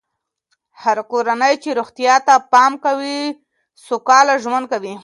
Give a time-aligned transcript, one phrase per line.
[0.81, 3.19] هره کورنۍ چې روغتیا ته پام کوي،
[3.85, 4.93] سوکاله ژوند کوي.